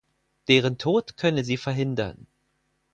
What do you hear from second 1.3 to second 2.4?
sie verhindern.